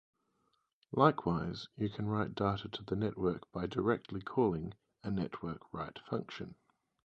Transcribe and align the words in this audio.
Likewise, 0.93 1.67
you 1.77 1.87
can 1.87 2.07
write 2.07 2.33
data 2.33 2.67
to 2.67 2.81
the 2.83 2.95
network 2.95 3.51
by 3.51 3.67
directly 3.67 4.19
calling 4.19 4.73
a 5.03 5.11
network-write 5.11 5.99
function. 6.09 6.55